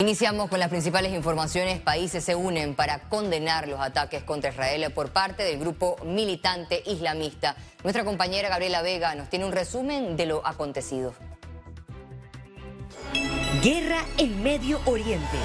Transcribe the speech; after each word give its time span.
Iniciamos 0.00 0.50
con 0.50 0.58
las 0.58 0.70
principales 0.70 1.12
informaciones. 1.12 1.80
Países 1.80 2.24
se 2.24 2.34
unen 2.34 2.74
para 2.74 3.08
condenar 3.08 3.68
los 3.68 3.78
ataques 3.78 4.24
contra 4.24 4.50
Israel 4.50 4.92
por 4.92 5.12
parte 5.12 5.44
del 5.44 5.60
grupo 5.60 5.96
militante 6.04 6.82
islamista. 6.84 7.54
Nuestra 7.84 8.04
compañera 8.04 8.48
Gabriela 8.48 8.82
Vega 8.82 9.14
nos 9.14 9.30
tiene 9.30 9.44
un 9.44 9.52
resumen 9.52 10.16
de 10.16 10.26
lo 10.26 10.44
acontecido. 10.44 11.14
Guerra 13.62 14.04
en 14.18 14.42
Medio 14.42 14.80
Oriente. 14.84 15.38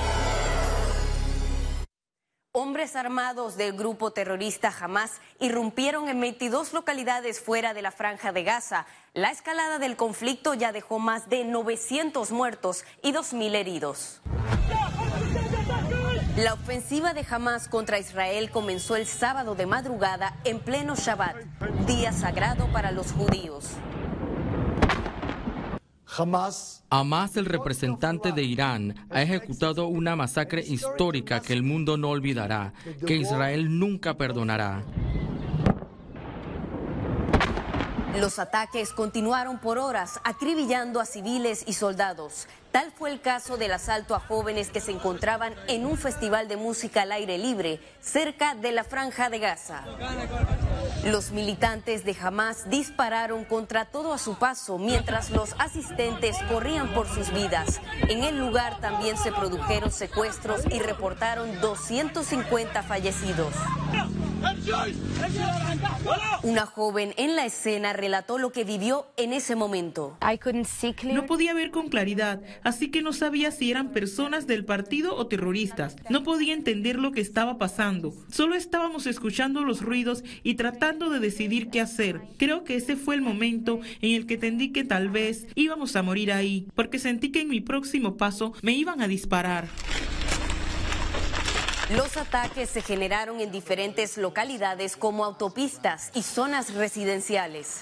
Hombres 2.51 2.95
armados 2.95 3.55
del 3.55 3.73
grupo 3.73 4.09
terrorista 4.09 4.73
Hamas 4.81 5.21
irrumpieron 5.39 6.09
en 6.09 6.19
22 6.19 6.73
localidades 6.73 7.39
fuera 7.39 7.75
de 7.75 7.83
la 7.83 7.91
franja 7.91 8.31
de 8.31 8.43
Gaza. 8.43 8.87
La 9.13 9.29
escalada 9.29 9.77
del 9.77 9.95
conflicto 9.95 10.55
ya 10.55 10.71
dejó 10.71 10.97
más 10.97 11.29
de 11.29 11.45
900 11.45 12.31
muertos 12.31 12.83
y 13.03 13.13
2.000 13.13 13.53
heridos. 13.53 14.21
La 16.43 16.53
ofensiva 16.53 17.13
de 17.13 17.25
Hamas 17.29 17.67
contra 17.67 17.99
Israel 17.99 18.49
comenzó 18.49 18.95
el 18.95 19.05
sábado 19.05 19.55
de 19.55 19.65
madrugada 19.65 20.37
en 20.45 20.59
pleno 20.59 20.95
Shabbat, 20.95 21.35
día 21.85 22.13
sagrado 22.13 22.71
para 22.71 22.91
los 22.93 23.11
judíos. 23.11 23.71
Hamas, 26.07 27.35
el 27.35 27.45
representante 27.45 28.31
de 28.31 28.43
Irán, 28.43 29.07
ha 29.09 29.21
ejecutado 29.21 29.87
una 29.87 30.15
masacre 30.15 30.61
histórica 30.61 31.41
que 31.41 31.51
el 31.51 31.61
mundo 31.61 31.97
no 31.97 32.09
olvidará, 32.09 32.71
que 33.05 33.17
Israel 33.17 33.77
nunca 33.77 34.15
perdonará. 34.15 34.85
Los 38.15 38.39
ataques 38.39 38.91
continuaron 38.91 39.59
por 39.59 39.77
horas, 39.77 40.19
acribillando 40.23 40.99
a 40.99 41.05
civiles 41.05 41.63
y 41.67 41.73
soldados. 41.73 42.47
Tal 42.71 42.91
fue 42.91 43.11
el 43.11 43.21
caso 43.21 43.57
del 43.57 43.71
asalto 43.71 44.15
a 44.15 44.19
jóvenes 44.19 44.69
que 44.69 44.81
se 44.81 44.91
encontraban 44.91 45.53
en 45.67 45.85
un 45.85 45.97
festival 45.97 46.47
de 46.47 46.57
música 46.57 47.03
al 47.03 47.11
aire 47.11 47.37
libre 47.37 47.79
cerca 48.01 48.55
de 48.55 48.71
la 48.71 48.83
franja 48.83 49.29
de 49.29 49.39
Gaza. 49.39 49.83
Los 51.05 51.31
militantes 51.31 52.03
de 52.03 52.15
Hamas 52.19 52.69
dispararon 52.69 53.45
contra 53.45 53.85
todo 53.85 54.13
a 54.13 54.17
su 54.17 54.37
paso 54.37 54.77
mientras 54.77 55.29
los 55.29 55.55
asistentes 55.57 56.35
corrían 56.49 56.93
por 56.93 57.07
sus 57.07 57.31
vidas. 57.31 57.79
En 58.07 58.23
el 58.23 58.37
lugar 58.37 58.79
también 58.81 59.17
se 59.17 59.31
produjeron 59.31 59.91
secuestros 59.91 60.61
y 60.69 60.79
reportaron 60.79 61.61
250 61.61 62.83
fallecidos. 62.83 63.53
Una 66.43 66.65
joven 66.65 67.13
en 67.17 67.35
la 67.35 67.45
escena 67.45 67.93
relató 67.93 68.37
lo 68.37 68.51
que 68.51 68.63
vivió 68.63 69.07
en 69.17 69.33
ese 69.33 69.55
momento. 69.55 70.17
No 71.13 71.25
podía 71.25 71.53
ver 71.53 71.71
con 71.71 71.89
claridad, 71.89 72.41
así 72.63 72.89
que 72.89 73.01
no 73.01 73.13
sabía 73.13 73.51
si 73.51 73.71
eran 73.71 73.91
personas 73.91 74.47
del 74.47 74.65
partido 74.65 75.15
o 75.15 75.27
terroristas. 75.27 75.95
No 76.09 76.23
podía 76.23 76.53
entender 76.53 76.97
lo 76.97 77.11
que 77.11 77.21
estaba 77.21 77.57
pasando. 77.57 78.13
Solo 78.31 78.55
estábamos 78.55 79.05
escuchando 79.05 79.63
los 79.63 79.81
ruidos 79.81 80.23
y 80.43 80.55
tratando 80.55 81.09
de 81.09 81.19
decidir 81.19 81.69
qué 81.69 81.81
hacer. 81.81 82.21
Creo 82.37 82.63
que 82.63 82.75
ese 82.75 82.95
fue 82.95 83.15
el 83.15 83.21
momento 83.21 83.79
en 84.01 84.15
el 84.15 84.25
que 84.25 84.39
entendí 84.39 84.71
que 84.71 84.83
tal 84.83 85.09
vez 85.09 85.45
íbamos 85.55 85.95
a 85.95 86.01
morir 86.01 86.31
ahí, 86.31 86.67
porque 86.73 86.97
sentí 86.97 87.31
que 87.31 87.41
en 87.41 87.49
mi 87.49 87.61
próximo 87.61 88.15
paso 88.17 88.53
me 88.61 88.71
iban 88.71 89.01
a 89.01 89.07
disparar. 89.07 89.67
Los 91.89 92.17
ataques 92.17 92.69
se 92.69 92.83
generaron 92.83 93.39
en 93.39 93.51
diferentes 93.51 94.17
localidades 94.17 94.95
como 94.95 95.25
autopistas 95.25 96.11
y 96.13 96.21
zonas 96.21 96.75
residenciales. 96.75 97.79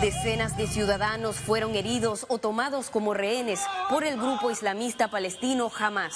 Decenas 0.00 0.56
de 0.56 0.68
ciudadanos 0.68 1.36
fueron 1.36 1.74
heridos 1.74 2.24
o 2.28 2.38
tomados 2.38 2.90
como 2.90 3.14
rehenes 3.14 3.60
por 3.90 4.04
el 4.04 4.16
grupo 4.16 4.52
islamista 4.52 5.08
palestino 5.08 5.72
Hamas. 5.76 6.14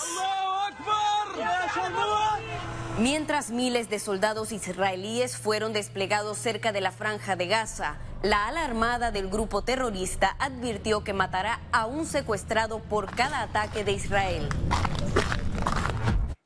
Mientras 3.00 3.50
miles 3.50 3.90
de 3.90 3.98
soldados 3.98 4.52
israelíes 4.52 5.36
fueron 5.36 5.72
desplegados 5.72 6.38
cerca 6.38 6.70
de 6.70 6.80
la 6.80 6.92
franja 6.92 7.34
de 7.34 7.48
Gaza, 7.48 7.96
la 8.22 8.46
ala 8.46 8.64
armada 8.64 9.10
del 9.10 9.28
grupo 9.28 9.62
terrorista 9.62 10.36
advirtió 10.38 11.02
que 11.02 11.12
matará 11.12 11.60
a 11.72 11.86
un 11.86 12.06
secuestrado 12.06 12.80
por 12.80 13.14
cada 13.14 13.40
ataque 13.40 13.84
de 13.84 13.92
Israel. 13.92 14.48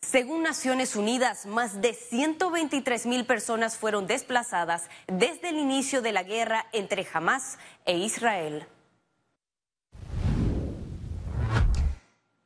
Según 0.03 0.45
Naciones 0.45 0.95
Unidas, 0.95 1.47
más 1.47 1.81
de 1.81 1.93
123 1.93 3.07
mil 3.07 3.27
personas 3.27 3.77
fueron 3.77 4.07
desplazadas 4.07 4.89
desde 5.09 5.49
el 5.49 5.59
inicio 5.59 6.03
de 6.03 6.13
la 6.13 6.23
guerra 6.23 6.67
entre 6.73 7.05
Hamas 7.13 7.59
e 7.85 7.97
Israel. 7.97 8.69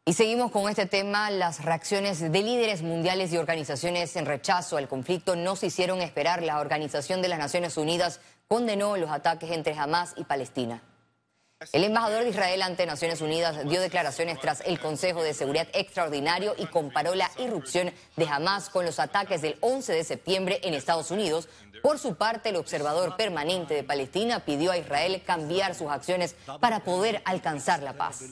Y 0.07 0.15
seguimos 0.15 0.51
con 0.51 0.71
este 0.71 0.87
tema. 0.87 1.31
Las 1.31 1.63
reacciones 1.63 2.21
de 2.21 2.43
líderes 2.43 2.81
mundiales 2.81 3.31
y 3.31 3.37
organizaciones 3.37 4.17
en 4.17 4.25
rechazo 4.25 4.79
al 4.79 4.89
conflicto 4.89 5.37
no 5.37 5.55
se 5.55 5.67
hicieron 5.67 6.01
esperar. 6.01 6.43
La 6.43 6.61
Organización 6.61 7.21
de 7.21 7.29
las 7.29 7.39
Naciones 7.39 7.77
Unidas 7.77 8.19
condenó 8.49 8.97
los 8.97 9.11
ataques 9.11 9.51
entre 9.51 9.79
Hamas 9.79 10.15
y 10.17 10.25
Palestina. 10.25 10.83
El 11.73 11.85
embajador 11.85 12.23
de 12.23 12.31
Israel 12.31 12.63
ante 12.63 12.87
Naciones 12.87 13.21
Unidas 13.21 13.69
dio 13.69 13.81
declaraciones 13.81 14.41
tras 14.41 14.61
el 14.61 14.79
Consejo 14.79 15.23
de 15.23 15.35
Seguridad 15.35 15.67
Extraordinario 15.75 16.55
y 16.57 16.67
comparó 16.67 17.15
la 17.15 17.31
irrupción 17.37 17.93
de 18.17 18.29
Hamas 18.29 18.71
con 18.71 18.85
los 18.87 19.01
ataques 19.01 19.43
del 19.43 19.59
11 19.61 19.93
de 19.93 20.05
septiembre 20.05 20.61
en 20.63 20.75
Estados 20.75 21.11
Unidos. 21.11 21.49
Por 21.83 21.99
su 21.99 22.15
parte, 22.15 22.51
el 22.51 22.57
observador 22.57 23.17
permanente 23.17 23.75
de 23.75 23.83
Palestina 23.83 24.45
pidió 24.45 24.71
a 24.71 24.79
Israel 24.79 25.21
cambiar 25.27 25.75
sus 25.75 25.89
acciones 25.91 26.37
para 26.61 26.85
poder 26.85 27.23
alcanzar 27.25 27.83
la 27.83 27.95
paz. 27.95 28.23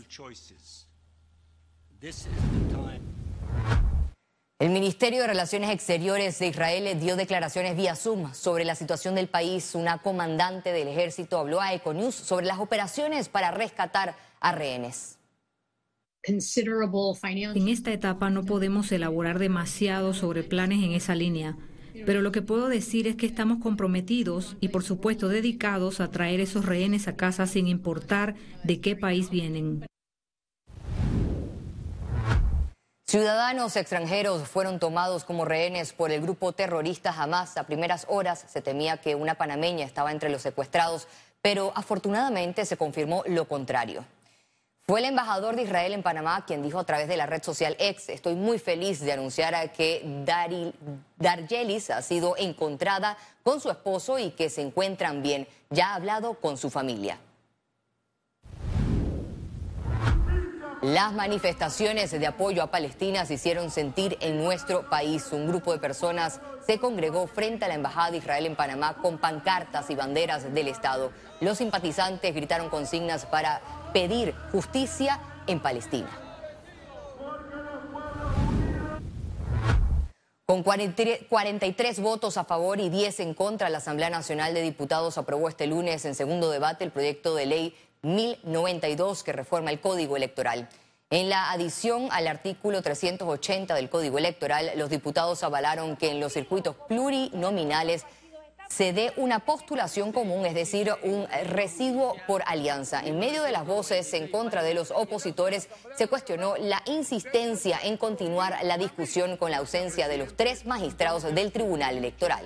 El 4.59 4.71
Ministerio 4.71 5.21
de 5.21 5.27
Relaciones 5.27 5.69
Exteriores 5.69 6.39
de 6.39 6.47
Israel 6.47 6.99
dio 6.99 7.17
declaraciones 7.17 7.77
vía 7.77 7.95
Zoom 7.95 8.33
sobre 8.33 8.65
la 8.65 8.75
situación 8.75 9.15
del 9.15 9.29
país. 9.29 9.75
Una 9.75 9.99
comandante 9.99 10.73
del 10.73 10.89
ejército 10.89 11.37
habló 11.37 11.61
a 11.61 11.75
Econews 11.75 12.15
sobre 12.15 12.47
las 12.47 12.59
operaciones 12.59 13.29
para 13.29 13.51
rescatar 13.51 14.17
a 14.41 14.53
rehenes. 14.53 15.19
En 16.23 17.69
esta 17.69 17.93
etapa 17.93 18.31
no 18.31 18.45
podemos 18.45 18.91
elaborar 18.93 19.39
demasiado 19.39 20.15
sobre 20.15 20.43
planes 20.43 20.83
en 20.83 20.93
esa 20.93 21.15
línea, 21.15 21.59
pero 22.07 22.23
lo 22.23 22.33
que 22.33 22.41
puedo 22.41 22.71
decir 22.71 23.07
es 23.09 23.17
que 23.17 23.27
estamos 23.27 23.59
comprometidos 23.63 24.57
y 24.63 24.69
por 24.69 24.83
supuesto 24.83 25.29
dedicados 25.29 26.01
a 26.01 26.11
traer 26.11 26.41
esos 26.41 26.65
rehenes 26.65 27.09
a 27.09 27.17
casa 27.17 27.47
sin 27.47 27.67
importar 27.69 28.35
de 28.65 28.81
qué 28.81 28.97
país 28.97 29.29
vienen. 29.29 29.85
Ciudadanos 33.09 33.77
extranjeros 33.77 34.49
fueron 34.49 34.81
tomados 34.81 35.23
como 35.23 35.45
rehenes 35.45 35.93
por 35.93 36.11
el 36.11 36.21
grupo 36.21 36.51
terrorista 36.51 37.15
Hamas. 37.17 37.57
A 37.57 37.63
primeras 37.63 38.05
horas 38.09 38.45
se 38.49 38.61
temía 38.61 38.97
que 38.97 39.15
una 39.15 39.37
panameña 39.37 39.87
estaba 39.87 40.11
entre 40.11 40.29
los 40.29 40.43
secuestrados, 40.43 41.07
pero 41.41 41.71
afortunadamente 41.77 42.65
se 42.65 42.77
confirmó 42.77 43.23
lo 43.27 43.47
contrario. 43.47 44.05
Fue 44.83 44.99
el 44.99 45.07
embajador 45.07 45.55
de 45.55 45.63
Israel 45.63 45.93
en 45.93 46.03
Panamá 46.03 46.45
quien 46.47 46.65
dijo 46.65 46.81
a 46.81 46.85
través 46.85 47.07
de 47.07 47.17
la 47.17 47.27
red 47.27 47.45
social 47.45 47.77
X, 47.79 48.09
estoy 48.09 48.35
muy 48.35 48.59
feliz 48.59 48.99
de 48.99 49.13
anunciar 49.13 49.71
que 49.71 50.03
Daril, 50.25 50.75
Dargelis 51.17 51.91
ha 51.91 52.03
sido 52.03 52.37
encontrada 52.37 53.17
con 53.45 53.61
su 53.61 53.71
esposo 53.71 54.19
y 54.19 54.33
que 54.33 54.51
se 54.51 54.63
encuentran 54.63 55.23
bien. 55.23 55.47
Ya 55.71 55.91
ha 55.91 55.95
hablado 55.95 56.35
con 56.35 56.59
su 56.59 56.71
familia. 56.71 57.21
Las 60.87 61.13
manifestaciones 61.15 62.13
de 62.13 62.27
apoyo 62.29 62.63
a 62.63 62.71
Palestina 62.71 63.27
se 63.27 63.35
hicieron 63.35 63.73
sentir 63.73 64.17
en 64.21 64.39
nuestro 64.39 64.89
país. 64.89 65.33
Un 65.33 65.49
grupo 65.49 65.73
de 65.73 65.81
personas 65.81 66.39
se 66.65 66.79
congregó 66.79 67.27
frente 67.27 67.65
a 67.65 67.69
la 67.69 67.75
Embajada 67.75 68.13
de 68.13 68.19
Israel 68.19 68.47
en 68.47 68.55
Panamá 68.55 68.95
con 69.03 69.19
pancartas 69.19 69.91
y 69.91 69.97
banderas 69.97 70.55
del 70.55 70.69
Estado. 70.69 71.11
Los 71.41 71.59
simpatizantes 71.59 72.33
gritaron 72.33 72.71
consignas 72.71 73.27
para 73.27 73.63
pedir 73.93 74.33
justicia 74.53 75.19
en 75.49 75.59
Palestina. 75.59 76.21
Con 80.47 80.63
43 80.63 81.99
votos 81.99 82.37
a 82.37 82.45
favor 82.45 82.79
y 82.79 82.89
10 82.89 83.19
en 83.19 83.35
contra, 83.35 83.69
la 83.69 83.79
Asamblea 83.79 84.11
Nacional 84.11 84.55
de 84.55 84.63
Diputados 84.63 85.19
aprobó 85.19 85.49
este 85.49 85.67
lunes 85.67 86.05
en 86.05 86.15
segundo 86.15 86.49
debate 86.49 86.85
el 86.85 86.93
proyecto 86.93 87.35
de 87.35 87.47
ley 87.47 87.75
1092 88.07 89.23
que 89.23 89.33
reforma 89.33 89.71
el 89.71 89.81
Código 89.81 90.17
Electoral. 90.17 90.69
En 91.11 91.29
la 91.29 91.53
adición 91.53 92.09
al 92.11 92.27
artículo 92.27 92.83
380 92.83 93.75
del 93.75 93.91
Código 93.91 94.19
Electoral, 94.19 94.73
los 94.77 94.91
diputados 94.91 95.43
avalaron 95.43 95.97
que 95.97 96.11
en 96.11 96.21
los 96.21 96.33
circuitos 96.33 96.77
plurinominales 96.89 98.05
se 98.69 98.93
dé 98.93 99.13
una 99.17 99.41
postulación 99.41 100.13
común, 100.13 100.45
es 100.47 100.55
decir, 100.55 100.93
un 101.03 101.27
residuo 101.45 102.17
por 102.27 102.43
alianza. 102.47 103.01
En 103.05 103.19
medio 103.19 103.43
de 103.43 103.53
las 103.53 103.67
voces 103.67 104.13
en 104.15 104.29
contra 104.29 104.63
de 104.63 104.75
los 104.75 104.91
opositores, 104.91 105.69
se 105.97 106.09
cuestionó 106.09 106.57
la 106.57 106.83
insistencia 106.87 107.79
en 107.83 107.97
continuar 107.97 108.59
la 108.65 108.79
discusión 108.79 109.37
con 109.37 109.51
la 109.51 109.59
ausencia 109.59 110.09
de 110.09 110.19
los 110.19 110.37
tres 110.37 110.67
magistrados 110.67 111.23
del 111.23 111.53
Tribunal 111.53 111.97
Electoral. 111.97 112.45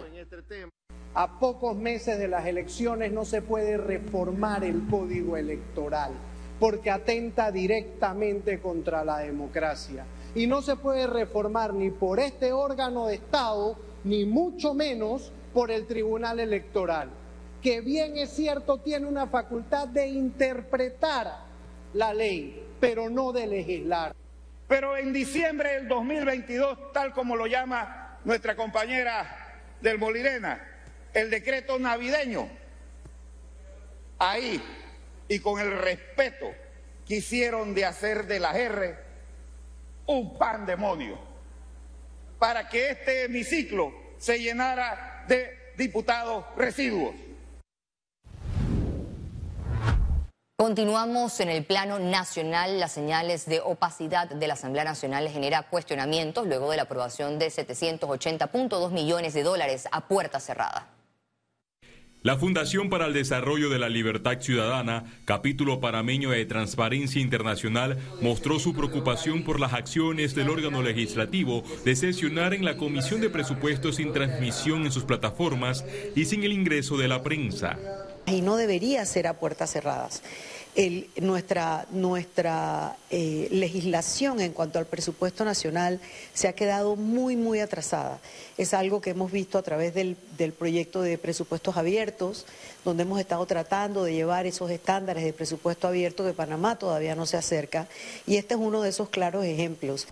A 1.14 1.38
pocos 1.40 1.76
meses 1.76 2.18
de 2.18 2.28
las 2.28 2.46
elecciones 2.46 3.12
no 3.12 3.24
se 3.24 3.42
puede 3.42 3.76
reformar 3.76 4.64
el 4.64 4.86
código 4.88 5.36
electoral. 5.36 6.12
porque 6.60 6.90
atenta 6.90 7.50
directamente 7.50 8.60
contra 8.60 9.02
la 9.02 9.18
democracia. 9.18 10.04
Y 10.34 10.46
no 10.46 10.60
se 10.60 10.76
puede 10.76 11.06
reformar 11.06 11.72
ni 11.72 11.90
por 11.90 12.20
este 12.20 12.52
órgano 12.52 13.06
de 13.06 13.14
Estado, 13.14 13.76
ni 14.04 14.26
mucho 14.26 14.74
menos 14.74 15.32
por 15.54 15.70
el 15.70 15.86
Tribunal 15.86 16.38
Electoral, 16.38 17.08
que 17.62 17.80
bien 17.80 18.16
es 18.18 18.30
cierto 18.30 18.78
tiene 18.78 19.06
una 19.06 19.26
facultad 19.26 19.88
de 19.88 20.08
interpretar 20.08 21.32
la 21.94 22.12
ley, 22.14 22.62
pero 22.78 23.08
no 23.10 23.32
de 23.32 23.46
legislar. 23.46 24.14
Pero 24.68 24.96
en 24.96 25.12
diciembre 25.12 25.76
del 25.76 25.88
2022, 25.88 26.92
tal 26.92 27.12
como 27.12 27.34
lo 27.36 27.46
llama 27.46 28.18
nuestra 28.24 28.54
compañera 28.54 29.26
del 29.80 29.98
Molirena, 29.98 30.69
el 31.14 31.30
decreto 31.30 31.78
navideño, 31.78 32.48
ahí 34.18 34.62
y 35.28 35.38
con 35.38 35.60
el 35.60 35.72
respeto 35.78 36.52
quisieron 37.04 37.74
de 37.74 37.84
hacer 37.84 38.26
de 38.26 38.38
la 38.38 38.56
R 38.56 38.96
un 40.06 40.36
pandemonio 40.36 41.18
para 42.38 42.68
que 42.68 42.90
este 42.90 43.24
hemiciclo 43.24 43.92
se 44.18 44.38
llenara 44.38 45.24
de 45.28 45.72
diputados 45.76 46.44
residuos. 46.56 47.14
Continuamos 50.56 51.40
en 51.40 51.48
el 51.48 51.64
plano 51.64 51.98
nacional. 51.98 52.78
Las 52.78 52.92
señales 52.92 53.46
de 53.46 53.60
opacidad 53.60 54.28
de 54.28 54.46
la 54.46 54.54
Asamblea 54.54 54.84
Nacional 54.84 55.28
genera 55.28 55.62
cuestionamientos 55.62 56.46
luego 56.46 56.70
de 56.70 56.76
la 56.76 56.82
aprobación 56.82 57.38
de 57.38 57.48
780.2 57.48 58.90
millones 58.90 59.32
de 59.32 59.42
dólares 59.42 59.88
a 59.90 60.06
puerta 60.06 60.38
cerrada. 60.38 60.99
La 62.22 62.36
Fundación 62.36 62.90
para 62.90 63.06
el 63.06 63.14
Desarrollo 63.14 63.70
de 63.70 63.78
la 63.78 63.88
Libertad 63.88 64.38
Ciudadana, 64.40 65.04
capítulo 65.24 65.80
panameño 65.80 66.28
de 66.28 66.44
Transparencia 66.44 67.18
Internacional, 67.18 67.96
mostró 68.20 68.58
su 68.58 68.74
preocupación 68.74 69.42
por 69.42 69.58
las 69.58 69.72
acciones 69.72 70.34
del 70.34 70.50
órgano 70.50 70.82
legislativo 70.82 71.64
de 71.82 71.96
sesionar 71.96 72.52
en 72.52 72.66
la 72.66 72.76
Comisión 72.76 73.22
de 73.22 73.30
Presupuestos 73.30 73.96
sin 73.96 74.12
transmisión 74.12 74.84
en 74.84 74.92
sus 74.92 75.04
plataformas 75.04 75.82
y 76.14 76.26
sin 76.26 76.44
el 76.44 76.52
ingreso 76.52 76.98
de 76.98 77.08
la 77.08 77.22
prensa. 77.22 77.78
Y 78.26 78.42
no 78.42 78.56
debería 78.56 79.06
ser 79.06 79.26
a 79.26 79.38
puertas 79.38 79.72
cerradas 79.72 80.22
nuestra, 81.20 81.86
nuestra 81.90 82.96
eh, 83.10 83.48
legislación 83.50 84.40
en 84.40 84.52
cuanto 84.52 84.78
al 84.78 84.86
presupuesto 84.86 85.44
nacional 85.44 86.00
se 86.32 86.48
ha 86.48 86.52
quedado 86.54 86.96
muy, 86.96 87.36
muy 87.36 87.60
atrasada. 87.60 88.20
Es 88.56 88.72
algo 88.72 89.00
que 89.00 89.10
hemos 89.10 89.32
visto 89.32 89.58
a 89.58 89.62
través 89.62 89.94
del, 89.94 90.16
del 90.38 90.52
proyecto 90.52 91.02
de 91.02 91.18
presupuestos 91.18 91.76
abiertos, 91.76 92.46
donde 92.84 93.02
hemos 93.02 93.20
estado 93.20 93.44
tratando 93.46 94.04
de 94.04 94.14
llevar 94.14 94.46
esos 94.46 94.70
estándares 94.70 95.24
de 95.24 95.32
presupuesto 95.32 95.88
abierto 95.88 96.24
que 96.24 96.32
Panamá 96.32 96.78
todavía 96.78 97.14
no 97.14 97.26
se 97.26 97.36
acerca. 97.36 97.88
Y 98.26 98.36
este 98.36 98.54
es 98.54 98.60
uno 98.60 98.80
de 98.80 98.90
esos 98.90 99.08
claros 99.08 99.44
ejemplos. 99.44 100.06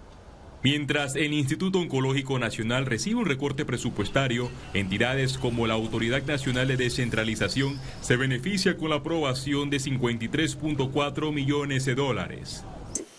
Mientras 0.62 1.14
el 1.14 1.34
Instituto 1.34 1.78
Oncológico 1.78 2.36
Nacional 2.40 2.84
recibe 2.84 3.20
un 3.20 3.26
recorte 3.26 3.64
presupuestario, 3.64 4.50
entidades 4.74 5.38
como 5.38 5.68
la 5.68 5.74
Autoridad 5.74 6.24
Nacional 6.24 6.66
de 6.66 6.76
Descentralización 6.76 7.78
se 8.00 8.16
beneficia 8.16 8.76
con 8.76 8.90
la 8.90 8.96
aprobación 8.96 9.70
de 9.70 9.76
53.4 9.76 11.32
millones 11.32 11.84
de 11.84 11.94
dólares. 11.94 12.64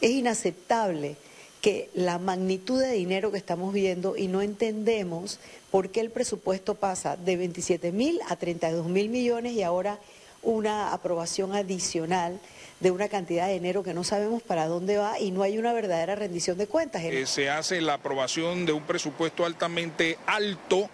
Es 0.02 0.12
inaceptable 0.12 1.16
que 1.62 1.90
la 1.94 2.20
magnitud 2.20 2.82
de 2.82 2.92
dinero 2.92 3.32
que 3.32 3.38
estamos 3.38 3.74
viendo 3.74 4.18
y 4.18 4.28
no 4.28 4.42
entendemos 4.42 5.40
por 5.72 5.92
qué 5.92 6.02
el 6.02 6.10
presupuesto 6.10 6.76
pasa 6.76 7.16
de 7.16 7.38
27 7.38 7.94
mil 7.94 8.20
a 8.28 8.36
32 8.36 8.88
mil 8.88 9.08
millones 9.08 9.54
y 9.54 9.64
ahora 9.64 10.00
una 10.44 10.94
aprobación 10.94 11.56
adicional 11.56 12.40
de 12.80 12.92
una 12.92 13.10
cantidad 13.10 13.48
de 13.48 13.54
dinero 13.54 13.84
que 13.84 13.94
no 13.94 14.04
sabemos 14.04 14.42
para 14.42 14.68
dónde 14.68 14.98
va 14.98 15.20
y 15.20 15.32
no 15.32 15.44
hay 15.44 15.58
una 15.58 15.74
verdadera 15.74 16.16
rendición 16.16 16.58
de 16.58 16.68
cuentas. 16.68 17.04
Eh, 17.04 17.26
se 17.26 17.50
hace 17.50 17.82
la 17.82 17.96
aprobación 17.96 18.66
de 18.66 18.72
un 18.72 18.84
presupuesto 18.84 19.46
altamente 19.46 20.18
alto 20.26 20.90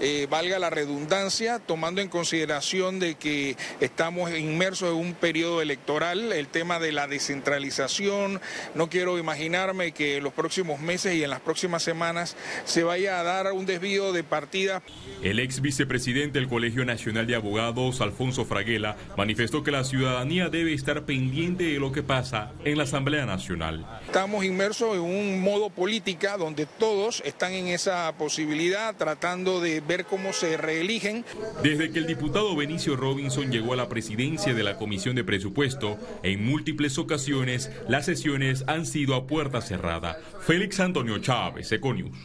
eh, 0.00 0.26
valga 0.30 0.58
la 0.58 0.70
redundancia, 0.70 1.58
tomando 1.58 2.00
en 2.00 2.08
consideración 2.08 2.98
de 2.98 3.16
que 3.16 3.56
estamos 3.80 4.36
inmersos 4.36 4.90
en 4.90 4.96
un 4.96 5.14
periodo 5.14 5.60
electoral, 5.60 6.32
el 6.32 6.48
tema 6.48 6.78
de 6.78 6.92
la 6.92 7.06
descentralización, 7.06 8.40
no 8.74 8.88
quiero 8.88 9.18
imaginarme 9.18 9.92
que 9.92 10.16
en 10.16 10.24
los 10.24 10.32
próximos 10.32 10.80
meses 10.80 11.14
y 11.14 11.22
en 11.22 11.30
las 11.30 11.40
próximas 11.40 11.82
semanas 11.82 12.36
se 12.64 12.82
vaya 12.82 13.20
a 13.20 13.22
dar 13.22 13.52
un 13.52 13.66
desvío 13.66 14.12
de 14.12 14.24
partida. 14.24 14.82
El 15.22 15.38
ex 15.38 15.60
vicepresidente 15.60 16.38
del 16.38 16.48
Colegio 16.48 16.84
Nacional 16.84 17.26
de 17.26 17.34
Abogados, 17.34 18.00
Alfonso 18.00 18.44
Fraguela, 18.44 18.96
manifestó 19.16 19.62
que 19.62 19.70
la 19.70 19.84
ciudadanía 19.84 20.48
debe 20.48 20.72
estar 20.72 21.04
pendiente 21.04 21.64
de 21.64 21.78
lo 21.78 21.92
que 21.92 22.02
pasa 22.02 22.52
en 22.64 22.78
la 22.78 22.84
Asamblea 22.84 23.26
Nacional. 23.26 23.86
Estamos 24.06 24.44
inmersos 24.44 24.94
en 24.94 25.02
un 25.02 25.40
modo 25.40 25.68
política 25.68 26.36
donde 26.36 26.66
todos 26.66 27.22
están 27.24 27.52
en 27.52 27.68
esa 27.68 28.12
posibilidad 28.16 28.94
tratando 28.96 29.60
de 29.60 29.82
ver 29.90 30.04
cómo 30.04 30.32
se 30.32 30.56
reeligen. 30.56 31.24
Desde 31.64 31.90
que 31.90 31.98
el 31.98 32.06
diputado 32.06 32.54
Benicio 32.54 32.94
Robinson 32.94 33.50
llegó 33.50 33.72
a 33.72 33.76
la 33.76 33.88
presidencia 33.88 34.54
de 34.54 34.62
la 34.62 34.76
Comisión 34.76 35.16
de 35.16 35.24
Presupuesto, 35.24 35.98
en 36.22 36.44
múltiples 36.44 36.96
ocasiones 36.96 37.72
las 37.88 38.06
sesiones 38.06 38.62
han 38.68 38.86
sido 38.86 39.16
a 39.16 39.26
puerta 39.26 39.60
cerrada. 39.60 40.20
Félix 40.42 40.78
Antonio 40.78 41.18
Chávez, 41.18 41.72
Econius. 41.72 42.16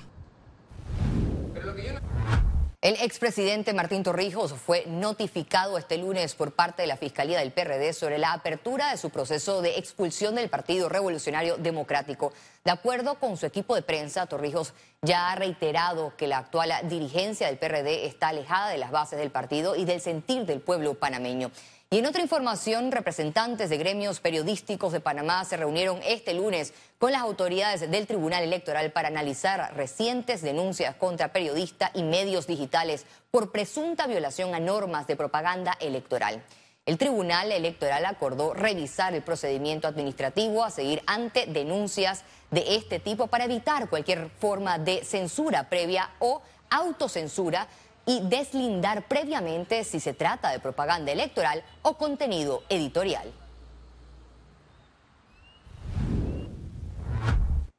El 2.86 2.98
expresidente 3.02 3.74
Martín 3.74 4.04
Torrijos 4.04 4.54
fue 4.54 4.86
notificado 4.86 5.80
este 5.80 5.98
lunes 5.98 6.36
por 6.36 6.52
parte 6.52 6.84
de 6.84 6.88
la 6.88 6.98
Fiscalía 6.98 7.40
del 7.40 7.52
PRD 7.52 7.94
sobre 7.94 8.20
la 8.20 8.32
apertura 8.32 8.92
de 8.92 8.98
su 8.98 9.10
proceso 9.10 9.64
de 9.64 9.80
expulsión 9.80 10.36
del 10.36 10.52
Partido 10.52 10.88
Revolucionario 10.88 11.58
Democrático. 11.58 12.32
De 12.64 12.70
acuerdo 12.70 13.16
con 13.16 13.38
su 13.38 13.48
equipo 13.48 13.74
de 13.74 13.82
prensa, 13.82 14.28
Torrijos 14.28 14.76
ya 15.02 15.32
ha 15.32 15.36
reiterado 15.36 16.14
que 16.16 16.28
la 16.28 16.38
actual 16.38 16.72
dirigencia 16.84 17.48
del 17.48 17.58
PRD 17.58 18.06
está 18.06 18.28
alejada 18.28 18.70
de 18.70 18.78
las 18.78 18.92
bases 18.92 19.18
del 19.18 19.32
partido 19.32 19.76
y 19.76 19.86
del 19.86 20.00
sentir 20.00 20.46
del 20.46 20.62
pueblo 20.62 20.94
panameño. 20.94 21.50
Y 21.96 22.00
en 22.00 22.08
otra 22.08 22.22
información, 22.22 22.92
representantes 22.92 23.70
de 23.70 23.78
gremios 23.78 24.20
periodísticos 24.20 24.92
de 24.92 25.00
Panamá 25.00 25.46
se 25.46 25.56
reunieron 25.56 26.02
este 26.06 26.34
lunes 26.34 26.74
con 27.00 27.14
las 27.14 27.22
autoridades 27.22 27.90
del 27.90 28.06
Tribunal 28.06 28.44
Electoral 28.44 28.92
para 28.92 29.08
analizar 29.08 29.74
recientes 29.78 30.42
denuncias 30.42 30.94
contra 30.98 31.32
periodistas 31.32 31.92
y 31.94 32.04
medios 32.04 32.48
digitales 32.48 33.06
por 33.32 33.54
presunta 33.54 34.08
violación 34.08 34.54
a 34.54 34.60
normas 34.60 35.08
de 35.08 35.16
propaganda 35.16 35.78
electoral. 35.80 36.44
El 36.86 36.98
Tribunal 36.98 37.54
Electoral 37.54 38.04
acordó 38.04 38.54
revisar 38.54 39.14
el 39.14 39.22
procedimiento 39.22 39.88
administrativo 39.88 40.66
a 40.66 40.72
seguir 40.72 41.02
ante 41.08 41.46
denuncias 41.46 42.26
de 42.52 42.76
este 42.76 43.00
tipo 43.00 43.28
para 43.28 43.46
evitar 43.46 43.88
cualquier 43.88 44.30
forma 44.32 44.78
de 44.80 45.06
censura 45.06 45.70
previa 45.70 46.10
o 46.20 46.42
autocensura 46.70 47.70
y 48.06 48.22
deslindar 48.22 49.08
previamente 49.08 49.84
si 49.84 50.00
se 50.00 50.14
trata 50.14 50.50
de 50.52 50.60
propaganda 50.60 51.12
electoral 51.12 51.64
o 51.82 51.98
contenido 51.98 52.64
editorial. 52.70 53.32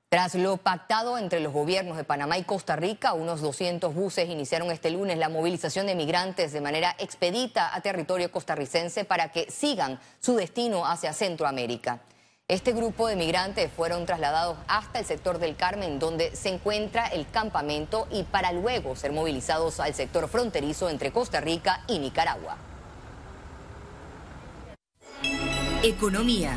Tras 0.09 0.37
lo 0.37 0.57
pactado 0.57 1.19
entre 1.19 1.41
los 1.41 1.53
gobiernos 1.53 1.97
de 1.97 2.05
Panamá 2.05 2.39
y 2.39 2.45
Costa 2.45 2.77
Rica, 2.77 3.13
unos 3.13 3.41
200 3.41 3.93
buses 3.93 4.31
iniciaron 4.31 4.71
este 4.71 4.91
lunes 4.91 5.19
la 5.19 5.29
movilización 5.29 5.87
de 5.87 5.97
migrantes 5.97 6.53
de 6.53 6.61
manera 6.61 6.95
expedita 6.99 7.75
a 7.75 7.81
territorio 7.81 8.31
costarricense 8.31 9.05
para 9.05 9.33
que 9.33 9.51
sigan 9.51 10.01
su 10.21 10.37
destino 10.37 10.87
hacia 10.87 11.13
Centroamérica. 11.13 12.01
Este 12.49 12.73
grupo 12.73 13.09
de 13.09 13.17
migrantes 13.17 13.73
fueron 13.73 14.07
trasladados 14.07 14.57
hasta 14.69 15.01
el 15.01 15.05
sector 15.05 15.41
del 15.41 15.57
Carmen, 15.57 15.99
donde 15.99 16.37
se 16.37 16.49
encuentra 16.49 17.09
el 17.09 17.29
campamento, 17.29 18.07
y 18.09 18.23
para 18.23 18.53
luego 18.53 18.95
ser 18.95 19.11
movilizados 19.11 19.81
al 19.81 19.95
sector 19.95 20.29
fronterizo 20.29 20.89
entre 20.89 21.11
Costa 21.11 21.41
Rica 21.41 21.83
y 21.89 21.99
Nicaragua. 21.99 22.57
Economía. 25.83 26.57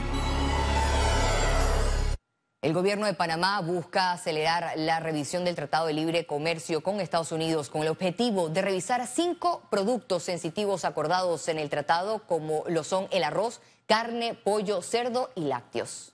El 2.61 2.73
gobierno 2.73 3.07
de 3.07 3.15
Panamá 3.15 3.59
busca 3.61 4.11
acelerar 4.11 4.73
la 4.75 4.99
revisión 4.99 5.43
del 5.43 5.55
Tratado 5.55 5.87
de 5.87 5.93
Libre 5.93 6.27
Comercio 6.27 6.83
con 6.83 7.01
Estados 7.01 7.31
Unidos 7.31 7.69
con 7.69 7.81
el 7.81 7.87
objetivo 7.87 8.49
de 8.49 8.61
revisar 8.61 9.07
cinco 9.07 9.63
productos 9.71 10.21
sensitivos 10.21 10.85
acordados 10.85 11.47
en 11.47 11.57
el 11.57 11.71
tratado, 11.71 12.19
como 12.27 12.63
lo 12.67 12.83
son 12.83 13.07
el 13.09 13.23
arroz, 13.23 13.59
carne, 13.89 14.35
pollo, 14.35 14.83
cerdo 14.83 15.31
y 15.33 15.45
lácteos. 15.45 16.13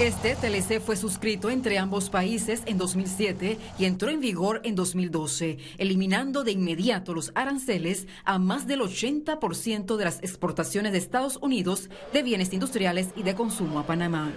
Este 0.00 0.36
TLC 0.36 0.80
fue 0.80 0.94
suscrito 0.94 1.50
entre 1.50 1.76
ambos 1.76 2.08
países 2.08 2.62
en 2.66 2.78
2007 2.78 3.58
y 3.80 3.84
entró 3.84 4.10
en 4.10 4.20
vigor 4.20 4.60
en 4.62 4.76
2012, 4.76 5.58
eliminando 5.78 6.44
de 6.44 6.52
inmediato 6.52 7.14
los 7.14 7.32
aranceles 7.34 8.06
a 8.24 8.38
más 8.38 8.68
del 8.68 8.80
80% 8.80 9.96
de 9.96 10.04
las 10.04 10.20
exportaciones 10.22 10.92
de 10.92 10.98
Estados 10.98 11.36
Unidos 11.38 11.90
de 12.12 12.22
bienes 12.22 12.52
industriales 12.52 13.08
y 13.16 13.24
de 13.24 13.34
consumo 13.34 13.80
a 13.80 13.86
Panamá. 13.86 14.32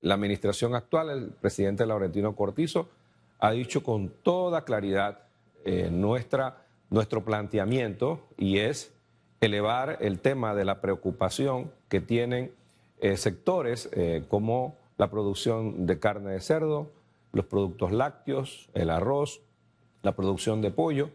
La 0.00 0.14
administración 0.14 0.74
actual, 0.74 1.10
el 1.10 1.30
presidente 1.30 1.86
Laurentino 1.86 2.34
Cortizo, 2.34 2.88
ha 3.38 3.52
dicho 3.52 3.84
con 3.84 4.08
toda 4.22 4.64
claridad 4.64 5.20
eh, 5.64 5.88
nuestra, 5.90 6.66
nuestro 6.90 7.24
planteamiento 7.24 8.26
y 8.36 8.58
es 8.58 8.92
elevar 9.40 9.98
el 10.00 10.20
tema 10.20 10.54
de 10.54 10.64
la 10.64 10.80
preocupación 10.80 11.72
que 11.88 12.00
tienen 12.00 12.52
eh, 13.00 13.16
sectores 13.16 13.88
eh, 13.92 14.24
como 14.28 14.76
la 14.98 15.10
producción 15.10 15.86
de 15.86 15.98
carne 15.98 16.32
de 16.32 16.40
cerdo, 16.40 16.90
los 17.32 17.46
productos 17.46 17.90
lácteos, 17.90 18.68
el 18.74 18.90
arroz, 18.90 19.40
la 20.02 20.14
producción 20.14 20.60
de 20.60 20.70
pollo, 20.70 21.10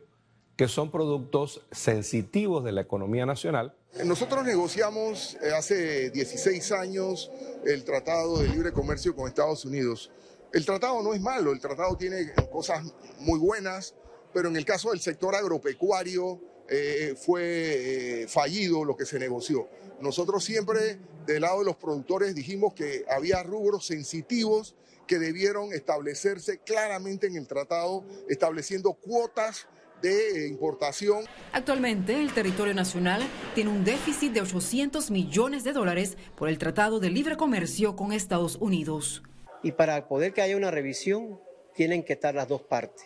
que 0.56 0.68
son 0.68 0.90
productos 0.90 1.62
sensitivos 1.72 2.64
de 2.64 2.72
la 2.72 2.82
economía 2.82 3.26
nacional. 3.28 3.76
Nosotros 4.04 4.44
negociamos 4.44 5.36
eh, 5.36 5.52
hace 5.56 6.10
16 6.10 6.72
años 6.72 7.32
el 7.66 7.84
Tratado 7.84 8.40
de 8.40 8.48
Libre 8.48 8.72
Comercio 8.72 9.16
con 9.16 9.28
Estados 9.28 9.66
Unidos. 9.66 10.12
El 10.52 10.66
tratado 10.66 11.04
no 11.04 11.14
es 11.14 11.22
malo, 11.22 11.52
el 11.52 11.60
tratado 11.60 11.96
tiene 11.98 12.32
cosas 12.52 12.84
muy 13.20 13.38
buenas, 13.38 13.94
pero 14.34 14.48
en 14.48 14.56
el 14.56 14.66
caso 14.66 14.92
del 14.92 15.00
sector 15.00 15.36
agropecuario 15.36 16.40
eh, 16.70 17.16
fue 17.18 18.24
eh, 18.24 18.28
fallido 18.28 18.84
lo 18.86 18.96
que 18.96 19.06
se 19.06 19.20
negoció. 19.20 19.70
Nosotros 20.02 20.44
siempre 20.44 21.00
del 21.26 21.42
lado 21.42 21.60
de 21.60 21.66
los 21.66 21.76
productores 21.76 22.36
dijimos 22.36 22.74
que 22.74 23.06
había 23.10 23.44
rubros 23.44 23.86
sensitivos 23.88 24.76
que 25.08 25.20
debieron 25.20 25.72
establecerse 25.74 26.60
claramente 26.60 27.28
en 27.28 27.36
el 27.36 27.48
tratado, 27.48 28.04
estableciendo 28.28 28.94
cuotas 28.94 29.68
de 30.02 30.48
importación. 30.48 31.26
Actualmente, 31.52 32.20
el 32.20 32.34
territorio 32.34 32.74
nacional 32.74 33.22
tiene 33.54 33.70
un 33.70 33.84
déficit 33.84 34.34
de 34.34 34.42
800 34.42 35.12
millones 35.12 35.64
de 35.64 35.74
dólares 35.74 36.18
por 36.36 36.50
el 36.50 36.58
Tratado 36.58 37.00
de 37.00 37.10
Libre 37.10 37.38
Comercio 37.38 37.96
con 37.96 38.12
Estados 38.12 38.58
Unidos. 38.60 39.24
Y 39.64 39.72
para 39.72 40.08
poder 40.08 40.34
que 40.34 40.42
haya 40.42 40.58
una 40.58 40.72
revisión, 40.72 41.40
tienen 41.76 42.04
que 42.04 42.14
estar 42.14 42.36
las 42.36 42.48
dos 42.48 42.62
partes. 42.62 43.06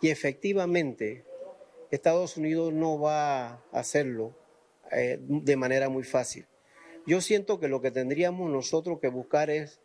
Y 0.00 0.08
efectivamente, 0.08 1.24
Estados 1.92 2.38
Unidos 2.38 2.72
no 2.72 2.98
va 2.98 3.48
a 3.48 3.62
hacerlo 3.72 4.34
eh, 4.90 5.18
de 5.20 5.56
manera 5.56 5.90
muy 5.90 6.04
fácil. 6.04 6.46
Yo 7.06 7.20
siento 7.20 7.60
que 7.60 7.68
lo 7.68 7.82
que 7.82 7.90
tendríamos 7.90 8.50
nosotros 8.50 8.98
que 8.98 9.08
buscar 9.08 9.50
es 9.50 9.78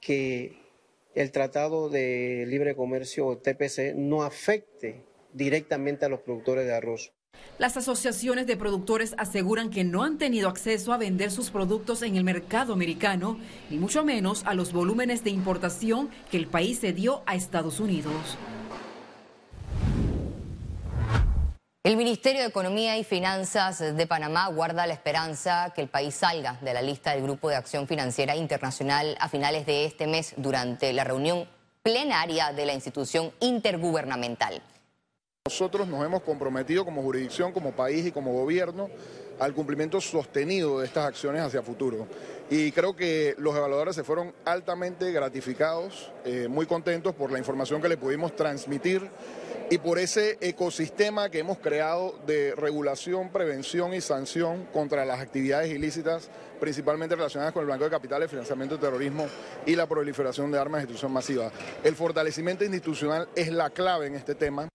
que 0.00 0.56
el 1.14 1.32
Tratado 1.32 1.88
de 1.88 2.44
Libre 2.46 2.76
Comercio, 2.76 3.36
TPC, 3.38 3.94
no 3.96 4.22
afecte 4.22 5.04
directamente 5.32 6.06
a 6.06 6.08
los 6.08 6.20
productores 6.20 6.66
de 6.66 6.74
arroz. 6.74 7.12
Las 7.58 7.76
asociaciones 7.76 8.46
de 8.46 8.56
productores 8.56 9.14
aseguran 9.18 9.70
que 9.70 9.82
no 9.82 10.04
han 10.04 10.18
tenido 10.18 10.48
acceso 10.48 10.92
a 10.92 10.98
vender 10.98 11.32
sus 11.32 11.50
productos 11.50 12.02
en 12.02 12.16
el 12.16 12.22
mercado 12.22 12.72
americano, 12.72 13.38
ni 13.70 13.76
mucho 13.76 14.04
menos 14.04 14.44
a 14.44 14.54
los 14.54 14.72
volúmenes 14.72 15.24
de 15.24 15.30
importación 15.30 16.10
que 16.30 16.36
el 16.36 16.46
país 16.46 16.78
cedió 16.80 17.24
a 17.26 17.34
Estados 17.34 17.80
Unidos. 17.80 18.38
El 21.82 21.96
Ministerio 21.96 22.42
de 22.42 22.48
Economía 22.48 22.98
y 22.98 23.04
Finanzas 23.04 23.78
de 23.78 24.06
Panamá 24.06 24.48
guarda 24.48 24.86
la 24.86 24.92
esperanza 24.92 25.72
que 25.74 25.80
el 25.80 25.88
país 25.88 26.14
salga 26.14 26.58
de 26.60 26.74
la 26.74 26.82
lista 26.82 27.12
del 27.12 27.22
Grupo 27.22 27.48
de 27.48 27.56
Acción 27.56 27.86
Financiera 27.86 28.36
Internacional 28.36 29.16
a 29.18 29.30
finales 29.30 29.64
de 29.64 29.86
este 29.86 30.06
mes 30.06 30.34
durante 30.36 30.92
la 30.92 31.04
reunión 31.04 31.48
plenaria 31.82 32.52
de 32.52 32.66
la 32.66 32.74
institución 32.74 33.32
intergubernamental. 33.40 34.60
Nosotros 35.46 35.88
nos 35.88 36.04
hemos 36.04 36.20
comprometido 36.20 36.84
como 36.84 37.00
jurisdicción, 37.00 37.50
como 37.50 37.72
país 37.72 38.04
y 38.04 38.12
como 38.12 38.34
gobierno 38.34 38.90
al 39.40 39.54
cumplimiento 39.54 40.00
sostenido 40.00 40.78
de 40.78 40.86
estas 40.86 41.06
acciones 41.06 41.42
hacia 41.42 41.62
futuro. 41.62 42.06
Y 42.50 42.72
creo 42.72 42.94
que 42.94 43.34
los 43.38 43.56
evaluadores 43.56 43.96
se 43.96 44.04
fueron 44.04 44.32
altamente 44.44 45.10
gratificados, 45.12 46.12
eh, 46.24 46.46
muy 46.48 46.66
contentos 46.66 47.14
por 47.14 47.32
la 47.32 47.38
información 47.38 47.80
que 47.80 47.88
le 47.88 47.96
pudimos 47.96 48.36
transmitir 48.36 49.08
y 49.70 49.78
por 49.78 50.00
ese 50.00 50.36
ecosistema 50.40 51.30
que 51.30 51.38
hemos 51.38 51.58
creado 51.58 52.18
de 52.26 52.54
regulación, 52.56 53.30
prevención 53.30 53.94
y 53.94 54.00
sanción 54.00 54.66
contra 54.72 55.04
las 55.04 55.20
actividades 55.20 55.70
ilícitas, 55.70 56.28
principalmente 56.58 57.14
relacionadas 57.14 57.54
con 57.54 57.60
el 57.60 57.66
blanco 57.66 57.84
de 57.84 57.90
capitales, 57.90 58.28
financiamiento 58.28 58.76
de 58.76 58.80
terrorismo 58.80 59.26
y 59.64 59.76
la 59.76 59.86
proliferación 59.86 60.50
de 60.50 60.58
armas 60.58 60.80
de 60.80 60.86
destrucción 60.86 61.12
masiva. 61.12 61.52
El 61.84 61.94
fortalecimiento 61.94 62.64
institucional 62.64 63.28
es 63.36 63.52
la 63.52 63.70
clave 63.70 64.08
en 64.08 64.16
este 64.16 64.34
tema. 64.34 64.68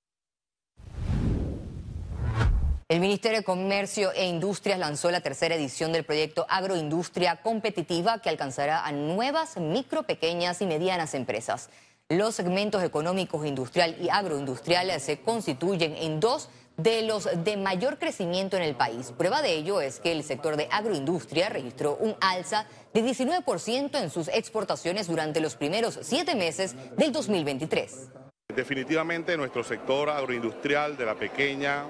El 2.88 3.00
Ministerio 3.00 3.40
de 3.40 3.44
Comercio 3.44 4.12
e 4.12 4.28
Industrias 4.28 4.78
lanzó 4.78 5.10
la 5.10 5.22
tercera 5.22 5.56
edición 5.56 5.92
del 5.92 6.04
proyecto 6.04 6.46
Agroindustria 6.48 7.38
Competitiva 7.38 8.20
que 8.20 8.30
alcanzará 8.30 8.86
a 8.86 8.92
nuevas 8.92 9.58
micro, 9.58 10.04
pequeñas 10.04 10.62
y 10.62 10.68
medianas 10.68 11.16
empresas. 11.16 11.72
Los 12.10 12.36
segmentos 12.36 12.84
económicos 12.84 13.44
industrial 13.44 13.98
y 14.00 14.10
agroindustrial 14.10 15.02
se 15.02 15.20
constituyen 15.20 15.96
en 15.96 16.20
dos 16.20 16.50
de 16.78 17.02
los 17.02 17.28
de 17.44 17.58
mayor 17.58 17.98
crecimiento 17.98 18.56
en 18.56 18.62
el 18.62 18.76
país. 18.76 19.12
Prueba 19.18 19.42
de 19.42 19.54
ello 19.54 19.82
es 19.82 20.00
que 20.00 20.12
el 20.12 20.24
sector 20.24 20.56
de 20.56 20.68
agroindustria 20.70 21.50
registró 21.50 21.96
un 21.96 22.16
alza 22.22 22.68
de 22.94 23.04
19% 23.04 24.00
en 24.00 24.12
sus 24.12 24.28
exportaciones 24.28 25.08
durante 25.08 25.40
los 25.40 25.56
primeros 25.56 25.98
siete 26.04 26.36
meses 26.36 26.76
del 26.96 27.12
2023. 27.12 28.10
Definitivamente 28.56 29.36
nuestro 29.38 29.64
sector 29.64 30.08
agroindustrial 30.12 30.96
de 30.96 31.06
la 31.08 31.16
pequeña, 31.16 31.86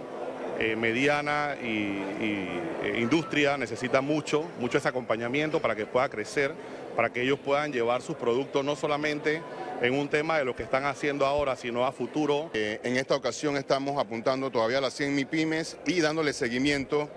eh, 0.60 0.76
mediana 0.76 1.56
y, 1.62 2.00
eh, 2.22 2.98
industria 3.00 3.58
necesita 3.58 4.02
mucho, 4.02 4.46
mucho 4.60 4.78
ese 4.78 4.88
acompañamiento 4.88 5.62
para 5.62 5.76
que 5.76 5.86
pueda 5.86 6.08
crecer, 6.10 6.54
para 6.96 7.12
que 7.12 7.22
ellos 7.22 7.40
puedan 7.40 7.74
llevar 7.74 8.02
sus 8.02 8.16
productos 8.16 8.64
no 8.64 8.76
solamente 8.76 9.42
en 9.82 9.94
un 9.94 10.08
tema 10.08 10.38
de 10.38 10.46
lo 10.46 10.56
que 10.56 10.64
están 10.64 10.86
haciendo 10.86 11.26
ahora, 11.26 11.56
sino 11.56 11.86
a 11.86 11.92
futuro. 11.92 12.52
Eh, 12.54 12.80
en 12.84 12.96
esta 12.96 13.16
ocasión 13.16 13.58
estamos 13.58 14.00
apuntando 14.00 14.50
todavía 14.50 14.78
a 14.78 14.82
las 14.82 14.94
100 14.94 15.14
MIPIMES 15.16 15.78
y 15.86 16.00
dándole 16.00 16.32
seguimiento 16.32 17.10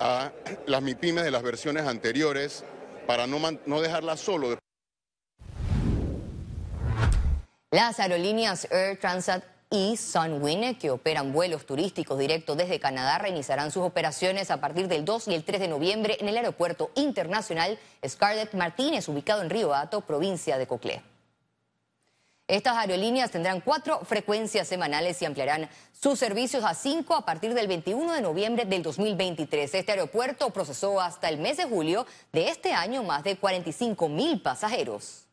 a 0.00 0.32
las 0.66 0.82
MIPIMES 0.82 1.24
de 1.24 1.30
las 1.30 1.42
versiones 1.42 1.86
anteriores 1.86 2.64
para 3.06 3.26
no, 3.26 3.38
no 3.66 3.80
dejarlas 3.80 4.20
solo. 4.20 4.58
Las 7.70 8.00
aerolíneas 8.00 8.68
Air 8.70 8.98
Transat 8.98 9.51
y 9.72 9.96
Sunwing, 9.96 10.76
que 10.76 10.90
operan 10.90 11.32
vuelos 11.32 11.64
turísticos 11.64 12.18
directos 12.18 12.58
desde 12.58 12.78
Canadá, 12.78 13.18
reiniciarán 13.18 13.72
sus 13.72 13.82
operaciones 13.82 14.50
a 14.50 14.60
partir 14.60 14.86
del 14.86 15.06
2 15.06 15.28
y 15.28 15.34
el 15.34 15.44
3 15.44 15.60
de 15.60 15.68
noviembre 15.68 16.18
en 16.20 16.28
el 16.28 16.36
aeropuerto 16.36 16.90
internacional 16.94 17.78
Scarlett 18.06 18.52
Martínez, 18.52 19.08
ubicado 19.08 19.40
en 19.40 19.48
Río 19.48 19.74
Hato, 19.74 20.02
provincia 20.02 20.58
de 20.58 20.66
Coclé. 20.66 21.02
Estas 22.48 22.76
aerolíneas 22.76 23.30
tendrán 23.30 23.62
cuatro 23.62 24.00
frecuencias 24.04 24.68
semanales 24.68 25.22
y 25.22 25.24
ampliarán 25.24 25.70
sus 25.98 26.18
servicios 26.18 26.64
a 26.64 26.74
cinco 26.74 27.14
a 27.14 27.24
partir 27.24 27.54
del 27.54 27.66
21 27.66 28.12
de 28.12 28.20
noviembre 28.20 28.66
del 28.66 28.82
2023. 28.82 29.74
Este 29.74 29.92
aeropuerto 29.92 30.50
procesó 30.50 31.00
hasta 31.00 31.30
el 31.30 31.38
mes 31.38 31.56
de 31.56 31.64
julio 31.64 32.04
de 32.30 32.48
este 32.48 32.74
año 32.74 33.02
más 33.04 33.24
de 33.24 33.36
45 33.38 34.06
mil 34.10 34.42
pasajeros. 34.42 35.24